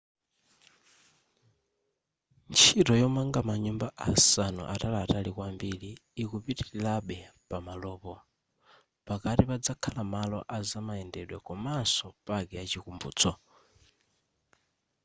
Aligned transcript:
ntchito 2.51 2.93
yomanga 3.01 3.39
manyumba 3.47 3.87
asanu 4.09 4.61
ataliatali 4.73 5.29
kwambiri 5.35 5.91
ikupitilirabe 6.21 7.17
pamalopo 7.49 8.13
pakati 9.07 9.43
pazakhala 9.49 10.01
malo 10.13 10.39
azamayendedwe 10.57 11.37
komaso 11.47 12.05
paki 12.25 12.53
ya 12.57 12.63
chikumbutso 12.71 13.31